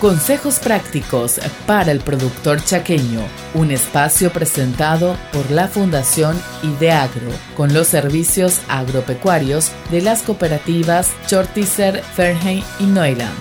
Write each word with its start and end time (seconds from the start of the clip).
Consejos 0.00 0.60
prácticos 0.60 1.40
para 1.66 1.90
el 1.90 1.98
productor 1.98 2.62
chaqueño, 2.62 3.20
un 3.54 3.72
espacio 3.72 4.30
presentado 4.32 5.16
por 5.32 5.50
la 5.50 5.66
Fundación 5.66 6.36
Ideagro, 6.62 7.32
con 7.56 7.74
los 7.74 7.88
servicios 7.88 8.60
agropecuarios 8.68 9.72
de 9.90 10.00
las 10.00 10.22
cooperativas 10.22 11.12
Chortizer, 11.26 12.00
Fernheim 12.00 12.62
y 12.78 12.84
Neuland. 12.84 13.34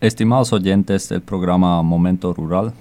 Estimados 0.00 0.52
oyentes 0.52 1.08
del 1.10 1.22
programa 1.22 1.80
Momento 1.82 2.34
Rural, 2.34 2.72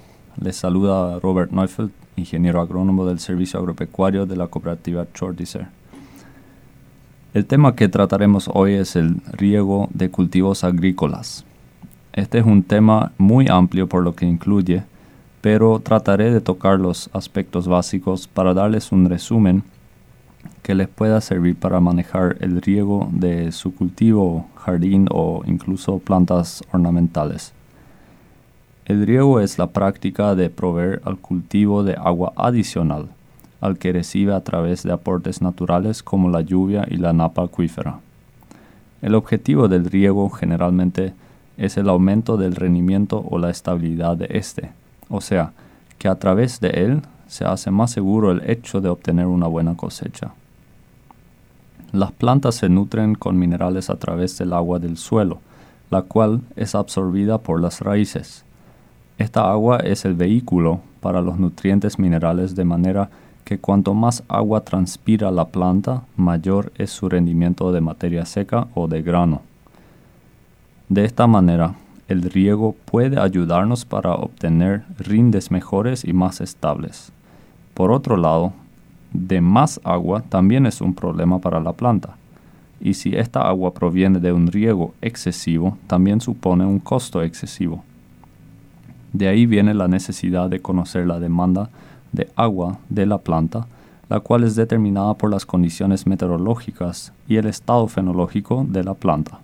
les 0.42 0.56
saluda 0.56 1.20
Robert 1.20 1.52
Neufeld, 1.52 1.92
ingeniero 2.16 2.62
agrónomo 2.62 3.06
del 3.06 3.20
Servicio 3.20 3.60
Agropecuario 3.60 4.26
de 4.26 4.38
la 4.38 4.48
cooperativa 4.48 5.06
Chortizer. 5.14 5.68
El 7.36 7.46
tema 7.46 7.76
que 7.76 7.90
trataremos 7.90 8.50
hoy 8.54 8.76
es 8.76 8.96
el 8.96 9.18
riego 9.34 9.90
de 9.94 10.10
cultivos 10.10 10.64
agrícolas. 10.64 11.44
Este 12.14 12.38
es 12.38 12.46
un 12.46 12.64
tema 12.64 13.12
muy 13.18 13.50
amplio 13.50 13.90
por 13.90 14.04
lo 14.04 14.16
que 14.16 14.26
incluye, 14.26 14.86
pero 15.42 15.82
trataré 15.82 16.32
de 16.32 16.40
tocar 16.40 16.80
los 16.80 17.10
aspectos 17.12 17.68
básicos 17.68 18.30
para 18.30 18.54
darles 18.54 18.94
un 18.94 19.10
resumen 19.10 19.64
que 20.64 20.76
les 20.76 20.88
pueda 20.88 21.20
servir 21.20 21.58
para 21.58 21.82
manejar 21.82 22.38
el 22.40 22.62
riego 22.62 23.10
de 23.12 23.52
su 23.52 23.76
cultivo, 23.76 24.48
jardín 24.56 25.10
o 25.12 25.44
incluso 25.46 26.00
plantas 26.00 26.64
ornamentales. 26.72 27.52
El 28.86 29.06
riego 29.06 29.42
es 29.42 29.60
la 29.60 29.68
práctica 29.68 30.36
de 30.36 30.50
proveer 30.50 31.02
al 31.04 31.18
cultivo 31.18 31.84
de 31.84 31.96
agua 31.96 32.32
adicional 32.38 33.10
al 33.66 33.78
que 33.78 33.92
recibe 33.92 34.34
a 34.34 34.42
través 34.42 34.84
de 34.84 34.92
aportes 34.92 35.42
naturales 35.42 36.04
como 36.04 36.30
la 36.30 36.42
lluvia 36.42 36.86
y 36.90 36.98
la 36.98 37.14
napa 37.14 37.44
acuífera. 37.44 38.00
El 39.02 39.16
objetivo 39.16 39.68
del 39.68 39.86
riego 39.86 40.30
generalmente 40.30 41.14
es 41.58 41.78
el 41.78 41.90
aumento 41.90 42.38
del 42.38 42.56
rendimiento 42.56 43.26
o 43.30 43.38
la 43.40 43.50
estabilidad 43.50 44.18
de 44.18 44.28
éste, 44.30 44.72
o 45.10 45.22
sea, 45.22 45.52
que 45.98 46.08
a 46.08 46.16
través 46.16 46.60
de 46.60 46.70
él 46.70 47.02
se 47.28 47.46
hace 47.46 47.72
más 47.72 47.92
seguro 47.92 48.32
el 48.32 48.50
hecho 48.50 48.82
de 48.82 48.90
obtener 48.90 49.26
una 49.26 49.48
buena 49.48 49.76
cosecha. 49.76 50.32
Las 51.92 52.12
plantas 52.12 52.56
se 52.56 52.70
nutren 52.70 53.16
con 53.16 53.40
minerales 53.40 53.90
a 53.90 53.96
través 53.96 54.38
del 54.38 54.54
agua 54.54 54.80
del 54.80 54.98
suelo, 54.98 55.40
la 55.90 56.02
cual 56.02 56.42
es 56.56 56.76
absorbida 56.76 57.38
por 57.38 57.62
las 57.62 57.82
raíces. 57.82 58.44
Esta 59.18 59.50
agua 59.50 59.78
es 59.78 60.04
el 60.04 60.14
vehículo 60.14 60.82
para 61.00 61.22
los 61.22 61.40
nutrientes 61.40 61.98
minerales 61.98 62.56
de 62.56 62.66
manera 62.66 63.10
que 63.10 63.25
cuanto 63.62 63.94
más 63.94 64.24
agua 64.28 64.62
transpira 64.62 65.30
la 65.30 65.46
planta, 65.46 66.02
mayor 66.18 66.74
es 66.78 66.90
su 66.90 67.10
rendimiento 67.10 67.72
de 67.72 67.80
materia 67.80 68.26
seca 68.26 68.68
o 68.74 68.88
de 68.88 69.04
grano. 69.04 69.42
De 70.90 71.06
esta 71.06 71.28
manera, 71.28 71.76
el 72.08 72.24
riego 72.24 72.76
puede 72.86 73.20
ayudarnos 73.20 73.86
para 73.86 74.14
obtener 74.16 74.84
rindes 74.98 75.52
mejores 75.52 76.04
y 76.04 76.14
más 76.14 76.42
estables. 76.42 77.12
Por 77.74 77.92
otro 77.92 78.18
lado, 78.18 78.54
de 79.14 79.42
más 79.42 79.80
agua 79.84 80.22
también 80.22 80.66
es 80.66 80.82
un 80.82 80.94
problema 80.94 81.40
para 81.40 81.60
la 81.60 81.74
planta. 81.74 82.18
Y 82.82 82.96
si 82.96 83.16
esta 83.16 83.48
agua 83.48 83.74
proviene 83.74 84.20
de 84.20 84.34
un 84.34 84.48
riego 84.48 84.94
excesivo, 85.02 85.78
también 85.88 86.20
supone 86.20 86.66
un 86.66 86.80
costo 86.80 87.22
excesivo. 87.22 87.84
De 89.14 89.28
ahí 89.28 89.46
viene 89.46 89.74
la 89.74 89.88
necesidad 89.88 90.50
de 90.50 90.62
conocer 90.62 91.08
la 91.08 91.20
demanda 91.20 91.70
de 92.16 92.30
agua 92.36 92.80
de 92.90 93.06
la 93.06 93.20
planta, 93.20 93.68
la 94.10 94.20
cual 94.20 94.44
es 94.44 94.56
determinada 94.56 95.14
por 95.16 95.30
las 95.30 95.46
condiciones 95.46 96.08
meteorológicas 96.08 97.12
y 97.28 97.38
el 97.38 97.48
estado 97.48 97.88
fenológico 97.88 98.66
de 98.68 98.84
la 98.84 98.94
planta. 98.94 99.40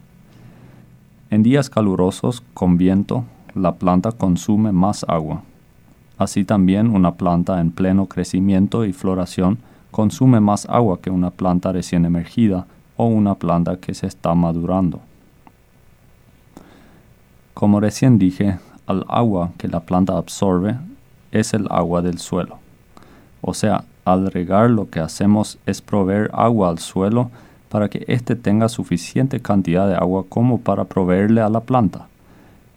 En 1.29 1.43
días 1.43 1.69
calurosos 1.69 2.43
con 2.53 2.77
viento, 2.77 3.23
la 3.55 3.75
planta 3.75 4.11
consume 4.11 4.71
más 4.71 5.05
agua. 5.07 5.43
Así 6.17 6.43
también 6.43 6.93
una 6.95 7.15
planta 7.15 7.59
en 7.59 7.71
pleno 7.71 8.05
crecimiento 8.05 8.85
y 8.85 8.93
floración 8.93 9.57
consume 9.91 10.39
más 10.39 10.65
agua 10.69 10.99
que 11.01 11.09
una 11.09 11.31
planta 11.31 11.71
recién 11.71 12.05
emergida 12.05 12.65
o 12.97 13.05
una 13.05 13.35
planta 13.35 13.77
que 13.77 13.93
se 13.93 14.07
está 14.07 14.33
madurando. 14.35 14.99
Como 17.53 17.79
recién 17.79 18.17
dije, 18.17 18.59
al 18.87 19.05
agua 19.07 19.51
que 19.57 19.67
la 19.67 19.81
planta 19.81 20.17
absorbe 20.17 20.77
es 21.31 21.53
el 21.53 21.67
agua 21.69 22.01
del 22.01 22.19
suelo. 22.19 22.60
O 23.41 23.53
sea, 23.53 23.83
al 24.05 24.31
regar 24.31 24.69
lo 24.69 24.89
que 24.89 24.99
hacemos 24.99 25.57
es 25.65 25.81
proveer 25.81 26.29
agua 26.33 26.69
al 26.69 26.79
suelo 26.79 27.31
para 27.69 27.89
que 27.89 28.03
éste 28.07 28.35
tenga 28.35 28.69
suficiente 28.69 29.39
cantidad 29.39 29.87
de 29.87 29.95
agua 29.95 30.25
como 30.27 30.59
para 30.59 30.85
proveerle 30.85 31.41
a 31.41 31.49
la 31.49 31.61
planta. 31.61 32.07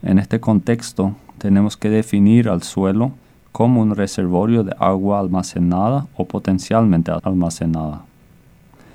En 0.03 0.19
este 0.19 0.41
contexto, 0.41 1.15
tenemos 1.39 1.77
que 1.77 1.91
definir 1.91 2.49
al 2.49 2.63
suelo 2.63 3.13
como 3.53 3.81
un 3.81 3.95
reservorio 3.95 4.65
de 4.65 4.75
agua 4.79 5.21
almacenada 5.21 6.07
o 6.17 6.25
potencialmente 6.25 7.13
almacenada. 7.23 8.03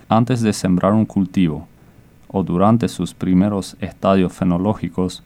Antes 0.08 0.42
de 0.42 0.54
sembrar 0.54 0.94
un 0.94 1.06
cultivo 1.06 1.68
o 2.28 2.44
durante 2.44 2.88
sus 2.88 3.14
primeros 3.14 3.76
estadios 3.80 4.34
fenológicos, 4.34 5.24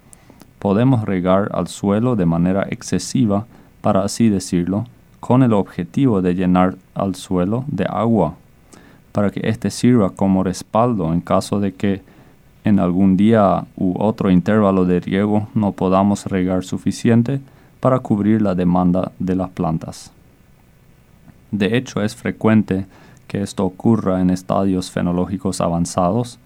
podemos 0.59 1.03
regar 1.03 1.49
al 1.53 1.67
suelo 1.67 2.15
de 2.15 2.25
manera 2.25 2.65
excesiva, 2.69 3.45
para 3.81 4.03
así 4.03 4.29
decirlo, 4.29 4.85
con 5.23 5.41
el 5.41 5.53
objetivo 5.53 6.21
de 6.21 6.35
llenar 6.35 6.75
al 6.93 7.15
suelo 7.15 7.63
de 7.67 7.85
agua, 7.89 8.35
para 9.13 9.31
que 9.31 9.39
éste 9.47 9.71
sirva 9.71 10.09
como 10.09 10.43
respaldo 10.43 11.13
en 11.13 11.21
caso 11.21 11.61
de 11.61 11.73
que 11.73 12.01
en 12.65 12.77
algún 12.77 13.15
día 13.15 13.63
u 13.77 13.95
otro 14.03 14.29
intervalo 14.29 14.83
de 14.83 14.99
riego 14.99 15.47
no 15.55 15.71
podamos 15.71 16.25
regar 16.25 16.65
suficiente 16.65 17.39
para 17.79 17.99
cubrir 17.99 18.41
la 18.41 18.53
demanda 18.53 19.13
de 19.17 19.37
las 19.37 19.49
plantas. 19.51 20.11
De 21.51 21.77
hecho, 21.77 22.01
es 22.01 22.17
frecuente 22.17 22.85
que 23.25 23.41
esto 23.41 23.63
ocurra 23.63 24.19
en 24.19 24.29
estadios 24.29 24.91
fenológicos 24.91 25.61
avanzados, 25.61 26.37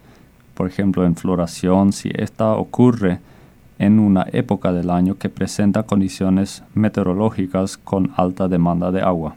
por 0.54 0.68
ejemplo 0.68 1.04
en 1.04 1.16
floración, 1.16 1.92
si 1.92 2.12
esta 2.14 2.52
ocurre 2.52 3.18
en 3.78 3.98
una 3.98 4.26
época 4.32 4.72
del 4.72 4.90
año 4.90 5.16
que 5.16 5.28
presenta 5.28 5.84
condiciones 5.84 6.62
meteorológicas 6.74 7.76
con 7.76 8.12
alta 8.16 8.48
demanda 8.48 8.90
de 8.90 9.00
agua. 9.00 9.36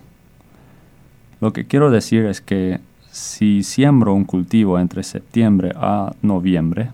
Lo 1.40 1.54
que 1.54 1.66
quiero 1.66 1.92
decir 1.92 2.26
es 2.26 2.42
que 2.42 2.80
si 3.12 3.64
siembro 3.64 4.14
un 4.14 4.24
cultivo 4.24 4.80
entre 4.80 5.04
septiembre 5.04 5.74
a 5.76 6.14
noviembre, 6.22 6.90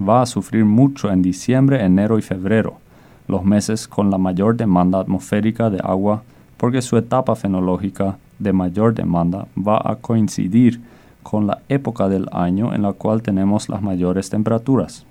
va 0.00 0.22
a 0.22 0.26
sufrir 0.26 0.64
mucho 0.64 1.10
en 1.10 1.22
diciembre, 1.22 1.84
enero 1.84 2.18
y 2.18 2.22
febrero, 2.22 2.78
los 3.26 3.44
meses 3.44 3.86
con 3.86 4.10
la 4.10 4.18
mayor 4.18 4.56
demanda 4.56 5.00
atmosférica 5.00 5.70
de 5.70 5.80
agua, 5.82 6.22
porque 6.56 6.82
su 6.82 6.96
etapa 6.96 7.36
fenológica 7.36 8.16
de 8.38 8.52
mayor 8.52 8.94
demanda 8.94 9.46
va 9.56 9.80
a 9.84 9.96
coincidir 9.96 10.80
con 11.22 11.46
la 11.46 11.60
época 11.68 12.08
del 12.08 12.26
año 12.32 12.74
en 12.74 12.82
la 12.82 12.92
cual 12.92 13.22
tenemos 13.22 13.68
las 13.68 13.82
mayores 13.82 14.30
temperaturas. 14.30 15.04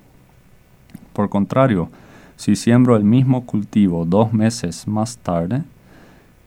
Por 1.12 1.28
contrario, 1.28 1.88
si 2.36 2.56
siembro 2.56 2.96
el 2.96 3.04
mismo 3.04 3.44
cultivo 3.44 4.04
dos 4.04 4.32
meses 4.32 4.88
más 4.88 5.18
tarde, 5.18 5.62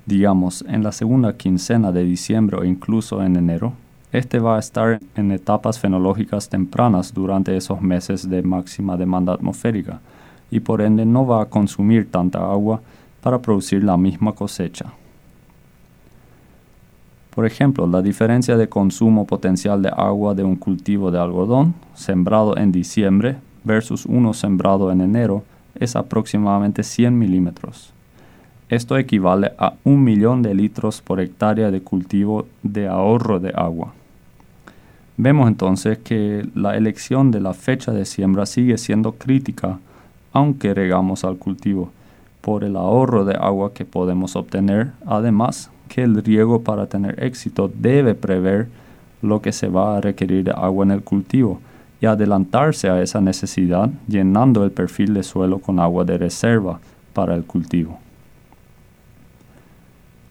digamos 0.05 0.63
en 0.67 0.83
la 0.83 0.91
segunda 0.91 1.37
quincena 1.37 1.91
de 1.91 2.03
diciembre 2.03 2.57
o 2.57 2.63
incluso 2.63 3.21
en 3.23 3.35
enero, 3.35 3.73
este 4.11 4.39
va 4.39 4.57
a 4.57 4.59
estar 4.59 4.99
en 5.15 5.31
etapas 5.31 5.79
fenológicas 5.79 6.47
tempranas 6.47 7.13
durante 7.13 7.55
esos 7.57 7.81
meses 7.81 8.29
de 8.29 8.43
máxima 8.43 8.95
demanda 8.95 9.33
atmosférica 9.33 10.01
y 10.51 10.59
por 10.59 10.81
ende 10.81 11.05
no 11.05 11.25
va 11.25 11.41
a 11.41 11.45
consumir 11.45 12.09
tanta 12.11 12.39
agua 12.39 12.81
para 13.21 13.41
producir 13.41 13.83
la 13.83 13.97
misma 13.97 14.33
cosecha. 14.33 14.93
Por 17.33 17.47
ejemplo, 17.47 17.87
la 17.87 18.03
diferencia 18.03 18.55
de 18.57 18.69
consumo 18.69 19.25
potencial 19.25 19.81
de 19.81 19.89
agua 19.89 20.35
de 20.35 20.43
un 20.43 20.55
cultivo 20.55 21.09
de 21.09 21.19
algodón 21.19 21.73
sembrado 21.95 22.55
en 22.57 22.71
diciembre 22.71 23.37
versus 23.63 24.05
uno 24.05 24.33
sembrado 24.33 24.91
en 24.91 25.01
enero 25.01 25.43
es 25.75 25.95
aproximadamente 25.95 26.83
100 26.83 27.17
milímetros. 27.17 27.93
Esto 28.69 28.97
equivale 28.97 29.51
a 29.57 29.73
un 29.83 30.03
millón 30.03 30.41
de 30.41 30.53
litros 30.55 31.01
por 31.01 31.19
hectárea 31.19 31.71
de 31.71 31.81
cultivo 31.81 32.47
de 32.63 32.87
ahorro 32.87 33.39
de 33.39 33.51
agua. 33.55 33.93
Vemos 35.17 35.47
entonces 35.47 35.99
que 35.99 36.47
la 36.55 36.75
elección 36.75 37.29
de 37.29 37.39
la 37.39 37.53
fecha 37.53 37.91
de 37.91 38.05
siembra 38.05 38.45
sigue 38.45 38.77
siendo 38.77 39.11
crítica, 39.11 39.79
aunque 40.31 40.73
regamos 40.73 41.23
al 41.23 41.37
cultivo, 41.37 41.91
por 42.41 42.63
el 42.63 42.75
ahorro 42.75 43.23
de 43.23 43.35
agua 43.35 43.73
que 43.73 43.85
podemos 43.85 44.35
obtener, 44.35 44.91
además 45.05 45.69
que 45.87 46.01
el 46.01 46.23
riego 46.23 46.63
para 46.63 46.87
tener 46.87 47.23
éxito 47.23 47.71
debe 47.73 48.15
prever 48.15 48.67
lo 49.21 49.41
que 49.41 49.51
se 49.51 49.67
va 49.67 49.97
a 49.97 50.01
requerir 50.01 50.45
de 50.45 50.51
agua 50.51 50.83
en 50.83 50.91
el 50.91 51.03
cultivo, 51.03 51.59
y 52.03 52.05
adelantarse 52.05 52.89
a 52.89 53.01
esa 53.01 53.21
necesidad 53.21 53.89
llenando 54.09 54.65
el 54.65 54.71
perfil 54.71 55.13
de 55.13 55.23
suelo 55.23 55.59
con 55.59 55.79
agua 55.79 56.03
de 56.03 56.17
reserva 56.17 56.81
para 57.13 57.33
el 57.33 57.45
cultivo. 57.45 57.97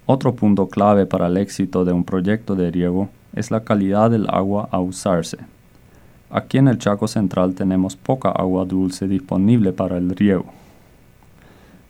Otro 0.05 0.35
punto 0.35 0.69
clave 0.69 1.07
para 1.07 1.29
el 1.29 1.39
éxito 1.39 1.87
de 1.87 1.95
un 1.95 2.05
proyecto 2.05 2.55
de 2.57 2.71
riego 2.71 3.09
es 3.35 3.51
la 3.51 3.65
calidad 3.65 4.11
del 4.11 4.29
agua 4.29 4.69
a 4.71 4.81
usarse. 4.81 5.39
Aquí 6.31 6.59
en 6.59 6.69
el 6.69 6.77
Chaco 6.77 7.09
Central 7.09 7.55
tenemos 7.55 7.97
poca 7.97 8.29
agua 8.29 8.67
dulce 8.67 9.09
disponible 9.09 9.73
para 9.73 9.97
el 9.97 10.11
riego. 10.11 10.45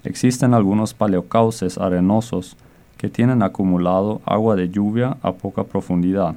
Existen 0.05 0.55
algunos 0.55 0.95
paleocauces 0.95 1.77
arenosos 1.77 2.57
que 2.99 3.09
tienen 3.09 3.43
acumulado 3.43 4.21
agua 4.27 4.55
de 4.55 4.69
lluvia 4.69 5.17
a 5.23 5.33
poca 5.33 5.65
profundidad. 5.65 6.37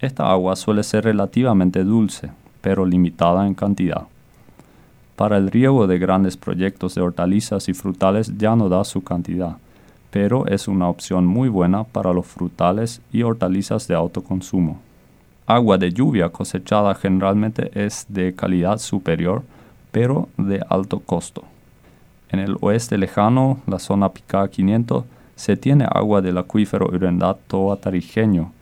Esta 0.00 0.28
agua 0.28 0.56
suele 0.56 0.82
ser 0.82 1.04
relativamente 1.04 1.84
dulce, 1.84 2.32
pero 2.62 2.86
limitada 2.86 3.46
en 3.46 3.52
cantidad. 3.52 4.04
Para 5.16 5.36
el 5.36 5.50
riego 5.50 5.86
de 5.86 5.98
grandes 5.98 6.38
proyectos 6.38 6.94
de 6.94 7.02
hortalizas 7.02 7.68
y 7.68 7.74
frutales 7.74 8.38
ya 8.38 8.56
no 8.56 8.70
da 8.70 8.82
su 8.84 9.04
cantidad, 9.04 9.58
pero 10.10 10.46
es 10.46 10.66
una 10.68 10.88
opción 10.88 11.26
muy 11.26 11.50
buena 11.50 11.84
para 11.84 12.14
los 12.14 12.26
frutales 12.26 13.02
y 13.12 13.22
hortalizas 13.22 13.86
de 13.88 13.94
autoconsumo. 13.94 14.80
Agua 15.46 15.76
de 15.76 15.92
lluvia 15.92 16.30
cosechada 16.30 16.94
generalmente 16.94 17.70
es 17.74 18.06
de 18.08 18.34
calidad 18.34 18.78
superior, 18.78 19.42
pero 19.90 20.28
de 20.38 20.62
alto 20.68 21.00
costo. 21.00 21.44
En 22.30 22.38
el 22.38 22.56
oeste 22.60 22.96
lejano, 22.96 23.58
la 23.66 23.78
zona 23.78 24.08
Picá 24.08 24.48
500, 24.48 25.04
se 25.36 25.56
tiene 25.56 25.86
agua 25.90 26.22
del 26.22 26.38
acuífero 26.38 26.86
Urendato 26.86 27.72
atarijeño, 27.72 28.52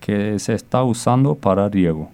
que 0.00 0.38
se 0.38 0.54
está 0.54 0.84
usando 0.84 1.34
para 1.34 1.68
riego. 1.68 2.10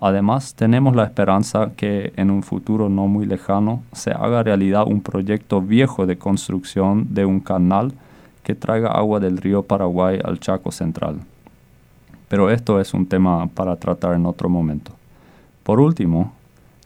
Además, 0.00 0.54
tenemos 0.54 0.94
la 0.94 1.04
esperanza 1.04 1.72
que 1.76 2.12
en 2.16 2.30
un 2.30 2.44
futuro 2.44 2.88
no 2.88 3.08
muy 3.08 3.26
lejano 3.26 3.82
se 3.92 4.12
haga 4.12 4.44
realidad 4.44 4.86
un 4.86 5.00
proyecto 5.00 5.60
viejo 5.60 6.06
de 6.06 6.16
construcción 6.16 7.12
de 7.14 7.24
un 7.24 7.40
canal 7.40 7.92
que 8.44 8.54
traiga 8.54 8.92
agua 8.92 9.18
del 9.18 9.38
río 9.38 9.64
Paraguay 9.64 10.20
al 10.22 10.38
Chaco 10.38 10.70
Central. 10.70 11.16
Pero 12.28 12.48
esto 12.48 12.80
es 12.80 12.94
un 12.94 13.06
tema 13.06 13.48
para 13.48 13.74
tratar 13.74 14.14
en 14.14 14.24
otro 14.24 14.48
momento. 14.48 14.92
Por 15.64 15.80
último, 15.80 16.32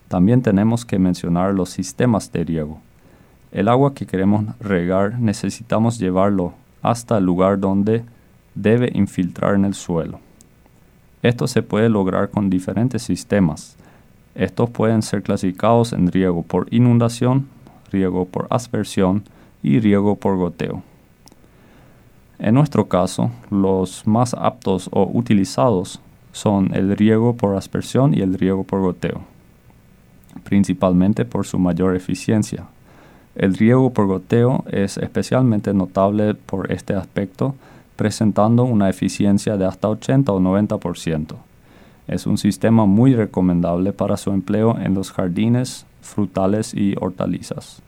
también 0.07 0.41
tenemos 0.41 0.83
que 0.83 0.97
mencionar 0.97 1.53
los 1.53 1.69
sistemas 1.69 2.31
de 2.31 2.43
riego. 2.43 2.79
El 3.51 3.67
agua 3.67 3.93
que 3.93 4.07
queremos 4.07 4.45
regar 4.59 5.19
necesitamos 5.19 5.99
llevarlo 5.99 6.53
hasta 6.81 7.19
el 7.19 7.25
lugar 7.25 7.59
donde 7.59 8.03
debe 8.55 8.91
infiltrar 8.95 9.53
en 9.53 9.65
el 9.65 9.75
suelo. 9.75 10.19
Esto 11.23 11.47
se 11.47 11.63
puede 11.63 11.89
lograr 11.89 12.29
con 12.29 12.49
diferentes 12.49 13.01
sistemas. 13.01 13.77
Estos 14.35 14.69
pueden 14.69 15.01
ser 15.01 15.23
clasificados 15.23 15.93
en 15.93 16.11
riego 16.11 16.43
por 16.43 16.67
inundación, 16.71 17.47
riego 17.91 18.25
por 18.25 18.47
aspersión 18.49 19.23
y 19.63 19.79
riego 19.79 20.17
por 20.17 20.37
goteo. 20.37 20.83
En 22.39 22.55
nuestro 22.55 22.89
caso, 22.89 23.31
los 23.49 24.05
más 24.05 24.33
aptos 24.33 24.89
o 24.91 25.09
utilizados 25.13 26.01
son 26.33 26.75
el 26.75 26.97
riego 26.97 27.37
por 27.37 27.55
aspersión 27.55 28.13
y 28.13 28.19
el 28.19 28.33
riego 28.33 28.65
por 28.65 28.81
goteo, 28.81 29.21
principalmente 30.43 31.23
por 31.23 31.45
su 31.45 31.57
mayor 31.57 31.95
eficiencia. 31.95 32.65
El 33.35 33.53
riego 33.53 33.93
por 33.93 34.07
goteo 34.07 34.65
es 34.69 34.97
especialmente 34.97 35.73
notable 35.73 36.33
por 36.33 36.69
este 36.71 36.95
aspecto, 36.95 37.55
presentando 37.95 38.63
una 38.63 38.89
eficiencia 38.89 39.57
de 39.57 39.65
hasta 39.65 39.89
80 39.89 40.31
o 40.31 40.39
90%. 40.39 41.35
Es 42.07 42.27
un 42.27 42.37
sistema 42.37 42.85
muy 42.85 43.15
recomendable 43.15 43.93
para 43.93 44.17
su 44.17 44.31
empleo 44.31 44.77
en 44.77 44.93
los 44.93 45.11
jardines, 45.11 45.85
frutales 46.01 46.73
y 46.73 46.95
hortalizas, 46.99 47.81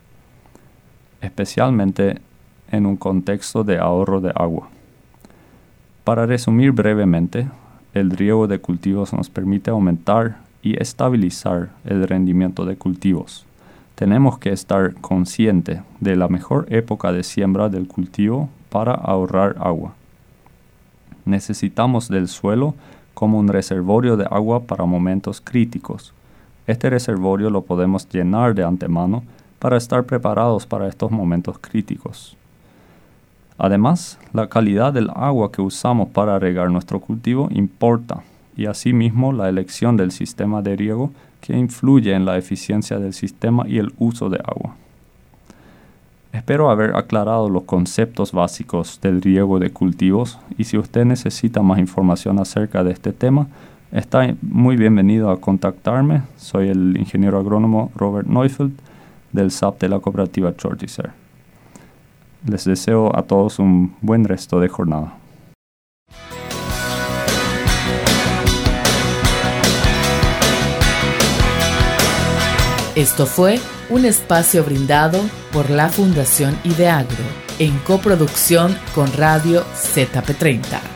especialmente 1.22 2.22
en 2.72 2.86
un 2.86 2.96
contexto 2.96 3.63
de 3.63 3.78
ahorro 3.78 4.22
de 4.22 4.31
agua. 4.36 4.69
Para 6.04 6.25
resumir 6.25 6.72
brevemente, 6.72 7.48
el 7.94 8.12
riego 8.12 8.48
de 8.48 8.60
cultivos 8.60 9.13
nos 9.13 9.30
permite 9.30 9.72
aumentar 9.72 10.38
y 10.62 10.81
estabilizar 10.81 11.69
el 11.84 12.07
rendimiento 12.07 12.66
de 12.66 12.75
cultivos. 12.75 13.46
Tenemos 13.96 14.38
que 14.40 14.52
estar 14.52 14.94
consciente 14.96 15.81
de 16.00 16.16
la 16.16 16.28
mejor 16.28 16.68
época 16.69 17.12
de 17.12 17.24
siembra 17.24 17.69
del 17.69 17.88
cultivo 17.88 18.50
para 18.75 18.92
ahorrar 18.92 19.56
agua. 19.62 19.94
Necesitamos 21.24 22.10
del 22.10 22.27
suelo 22.27 22.75
como 23.13 23.39
un 23.39 23.48
reservorio 23.48 24.18
de 24.18 24.25
agua 24.30 24.63
para 24.63 24.83
momentos 24.83 25.39
críticos. 25.39 26.13
Este 26.68 26.89
reservorio 26.89 27.50
lo 27.50 27.62
podemos 27.62 28.06
llenar 28.10 28.54
de 28.54 28.66
antemano 28.66 29.24
para 29.60 29.77
estar 29.77 30.04
preparados 30.04 30.66
para 30.66 30.89
estos 30.89 31.10
momentos 31.10 31.57
críticos. 31.57 32.36
Además, 33.57 34.19
la 34.33 34.50
calidad 34.50 34.92
del 34.92 35.10
agua 35.16 35.54
que 35.54 35.62
usamos 35.62 36.10
para 36.10 36.38
regar 36.38 36.69
nuestro 36.69 37.00
cultivo 37.00 37.48
importa 37.51 38.24
y 38.57 38.66
asimismo 38.66 39.31
la 39.31 39.48
elección 39.48 39.95
del 39.95 40.12
sistema 40.12 40.62
de 40.62 40.75
riego 40.75 41.12
que 41.39 41.57
influye 41.57 42.13
en 42.13 42.25
la 42.25 42.38
eficiencia 42.38 43.00
del 43.00 43.13
sistema 43.13 43.63
y 43.69 43.78
el 43.78 43.94
uso 44.00 44.30
de 44.30 44.39
agua. 44.39 44.75
Espero 46.35 46.69
haber 46.69 46.97
aclarado 46.97 47.49
los 47.49 47.63
conceptos 47.63 48.33
básicos 48.33 48.99
del 49.01 49.21
riego 49.21 49.57
de 49.57 49.71
cultivos 49.71 50.37
y 50.57 50.65
si 50.65 50.77
usted 50.77 51.05
necesita 51.05 51.61
más 51.61 51.79
información 51.79 52.39
acerca 52.39 52.83
de 52.83 52.91
este 52.91 53.13
tema, 53.13 53.47
está 53.93 54.35
muy 54.41 54.75
bienvenido 54.75 55.31
a 55.31 55.39
contactarme. 55.39 56.23
Soy 56.35 56.67
el 56.67 56.97
ingeniero 56.97 57.39
agrónomo 57.39 57.89
Robert 57.95 58.27
Neufeld 58.27 58.73
del 59.31 59.49
SAP 59.49 59.79
de 59.79 59.87
la 59.87 59.99
cooperativa 59.99 60.53
Chortizer. 60.53 61.11
Les 62.45 62.65
deseo 62.65 63.17
a 63.17 63.23
todos 63.23 63.57
un 63.57 63.95
buen 64.01 64.25
resto 64.25 64.59
de 64.59 64.67
jornada. 64.67 65.13
Esto 72.97 73.25
fue 73.25 73.57
un 73.89 74.05
espacio 74.05 74.63
brindado 74.63 75.19
por 75.51 75.69
la 75.69 75.89
Fundación 75.89 76.57
Ideagro 76.63 77.23
en 77.59 77.77
coproducción 77.79 78.77
con 78.93 79.11
Radio 79.13 79.63
ZP30. 79.75 80.94